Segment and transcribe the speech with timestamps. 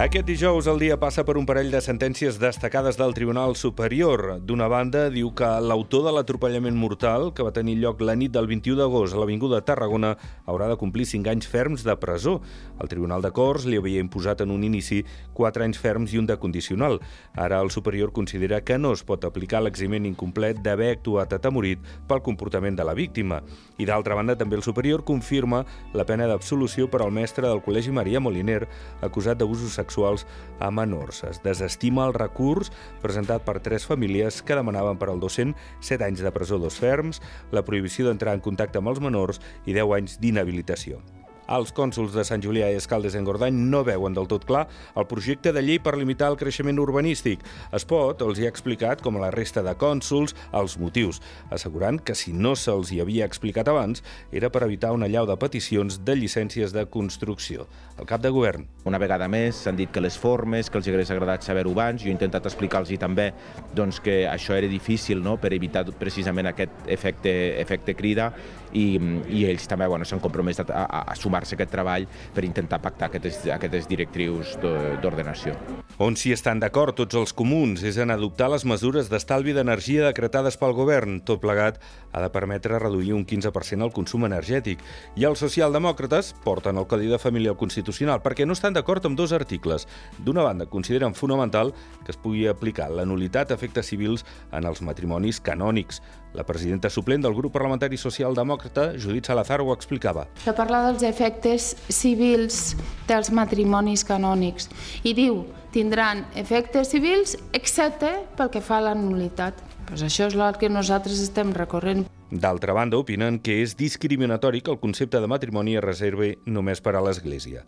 [0.00, 4.38] Aquest dijous el dia passa per un parell de sentències destacades del Tribunal Superior.
[4.40, 8.48] D'una banda, diu que l'autor de l'atropellament mortal, que va tenir lloc la nit del
[8.48, 10.14] 21 d'agost a l'Avinguda Tarragona,
[10.48, 12.38] haurà de complir 5 anys ferms de presó.
[12.80, 15.02] El Tribunal de Corts li havia imposat en un inici
[15.36, 16.96] 4 anys ferms i un de condicional.
[17.36, 22.24] Ara el Superior considera que no es pot aplicar l'eximent incomplet d'haver actuat atemorit pel
[22.24, 23.42] comportament de la víctima.
[23.76, 27.92] I d'altra banda, també el Superior confirma la pena d'absolució per al mestre del Col·legi
[27.92, 28.64] Maria Moliner,
[29.04, 30.26] acusat d'abusos sexuals sexuals
[30.60, 31.24] a menors.
[31.26, 32.70] Es desestima el recurs
[33.02, 37.20] presentat per tres famílies que demanaven per al docent 7 anys de presó dos ferms,
[37.50, 41.02] la prohibició d'entrar en contacte amb els menors i 10 anys d'inhabilitació.
[41.50, 44.68] Els cònsuls de Sant Julià i Escaldes en Gordany no veuen del tot clar
[45.00, 47.42] el projecte de llei per limitar el creixement urbanístic.
[47.74, 51.18] Es pot, els hi ha explicat, com a la resta de cònsuls, els motius,
[51.50, 55.34] assegurant que si no se'ls hi havia explicat abans era per evitar una llau de
[55.42, 57.66] peticions de llicències de construcció.
[57.98, 58.68] El cap de govern.
[58.86, 62.12] Una vegada més s'han dit que les formes, que els hagués agradat saber-ho abans, jo
[62.12, 63.32] he intentat explicar-los també
[63.74, 65.34] doncs, que això era difícil no?
[65.42, 68.30] per evitar precisament aquest efecte, efecte crida
[68.72, 68.94] i,
[69.28, 72.80] i ells també bueno, s'han compromès a, a, a sumar-se a aquest treball per intentar
[72.80, 75.54] pactar aquestes, aquestes directrius d'ordenació.
[76.00, 80.56] On s'hi estan d'acord tots els comuns és en adoptar les mesures d'estalvi d'energia decretades
[80.56, 81.20] pel govern.
[81.20, 81.80] Tot plegat
[82.12, 84.80] ha de permetre reduir un 15% el consum energètic.
[85.16, 89.18] I els socialdemòcrates porten el Codi de Família al Constitucional perquè no estan d'acord amb
[89.18, 89.86] dos articles.
[90.18, 91.74] D'una banda, consideren fonamental
[92.04, 96.00] que es pugui aplicar la nulitat a efectes civils en els matrimonis canònics.
[96.32, 100.28] La presidenta suplent del grup parlamentari socialdemòcrata, Judit Salazar, ho explicava.
[100.44, 102.76] Que parla dels efectes civils
[103.08, 104.70] dels matrimonis canònics
[105.02, 105.42] i diu
[105.74, 109.58] tindran efectes civils excepte pel que fa a la nulitat.
[109.90, 112.06] Pues això és el que nosaltres estem recorrent.
[112.30, 116.94] D'altra banda, opinen que és discriminatori que el concepte de matrimoni es reservi només per
[116.94, 117.66] a l'Església.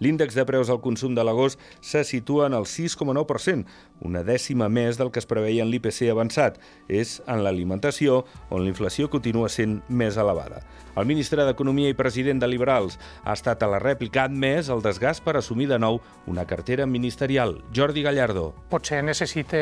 [0.00, 3.64] L'índex de preus al consum de l'agost se situa en el 6,9%,
[4.06, 6.60] una dècima més del que es preveia en l'IPC avançat.
[6.88, 10.62] És en l'alimentació on la inflació continua sent més elevada.
[10.98, 15.22] El ministre d'Economia i president de Liberals ha estat a la rèplica admès el desgast
[15.22, 17.60] per assumir de nou una cartera ministerial.
[17.74, 18.48] Jordi Gallardo.
[18.70, 19.60] Potser necessita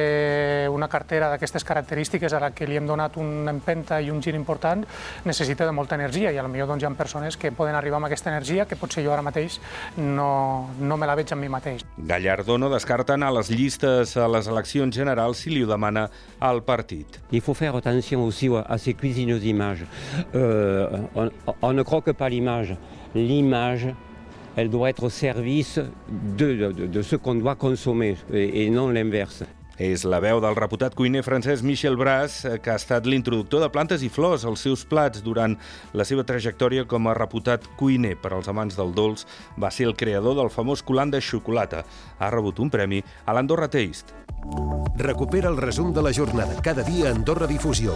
[0.73, 4.35] una cartera d'aquestes característiques a la que li hem donat una empenta i un gir
[4.35, 4.87] important,
[5.29, 8.33] necessita de molta energia i potser doncs, hi ha persones que poden arribar amb aquesta
[8.33, 9.61] energia que potser jo ara mateix
[10.27, 11.85] no, no me la veig en mi mateix.
[11.99, 16.09] Gallardo no descarta anar a les llistes a les eleccions generals si li ho demana
[16.41, 17.21] al partit.
[17.33, 19.85] Il faut faire attention aussi à ces cuisineuses images.
[20.35, 21.31] Euh, on,
[21.63, 22.77] on ne croque pas l'image.
[23.15, 23.89] L'image
[24.57, 25.79] elle doit être au service
[26.09, 29.45] de, de, de ce qu'on doit consommer et, et non l'inverse.
[29.77, 34.01] És la veu del reputat cuiner francès Michel Bras, que ha estat l'introductor de plantes
[34.01, 35.59] i flors als seus plats durant
[35.93, 39.27] la seva trajectòria com a reputat cuiner per als amants del dolç.
[39.61, 41.85] Va ser el creador del famós colant de xocolata.
[42.19, 44.17] Ha rebut un premi a l'Andorra Taste.
[44.97, 47.93] Recupera el resum de la jornada cada dia a Andorra Difusió.